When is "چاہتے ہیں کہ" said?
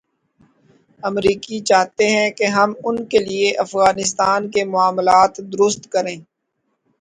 1.61-2.55